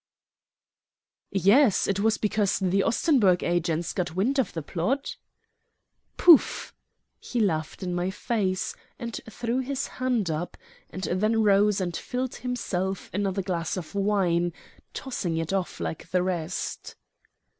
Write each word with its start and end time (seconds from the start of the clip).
"Yes, 1.29 1.85
it 1.85 1.99
was 1.99 2.17
because 2.17 2.57
the 2.57 2.81
Ostenburg 2.81 3.43
agents 3.43 3.93
got 3.93 4.15
wind 4.15 4.39
of 4.39 4.51
the 4.53 4.63
plot." 4.63 5.15
"Pouf!" 6.17 6.73
He 7.19 7.39
laughed 7.39 7.83
in 7.83 7.93
my 7.93 8.09
face 8.09 8.73
and 8.97 9.21
threw 9.29 9.59
his 9.59 9.85
hand 9.85 10.31
up, 10.31 10.57
and 10.89 11.03
then 11.03 11.43
rose 11.43 11.79
and 11.79 11.95
filled 11.95 12.37
himself 12.37 13.11
another 13.13 13.43
glass 13.43 13.77
of 13.77 13.93
wine, 13.93 14.53
tossing 14.95 15.37
it 15.37 15.53
off 15.53 15.79
like 15.79 16.09
the 16.09 16.23
rest. 16.23 16.95